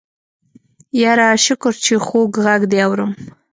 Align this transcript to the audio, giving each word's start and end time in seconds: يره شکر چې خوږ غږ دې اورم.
يره 1.01 1.27
شکر 1.45 1.73
چې 1.85 1.93
خوږ 2.05 2.31
غږ 2.45 2.61
دې 2.71 2.79
اورم. 2.85 3.11